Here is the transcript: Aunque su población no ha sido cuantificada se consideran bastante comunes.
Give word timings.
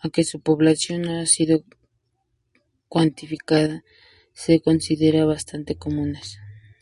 Aunque 0.00 0.24
su 0.24 0.40
población 0.42 1.00
no 1.00 1.18
ha 1.20 1.24
sido 1.24 1.64
cuantificada 2.90 3.82
se 4.34 4.60
consideran 4.60 5.26
bastante 5.26 5.74
comunes. 5.76 6.38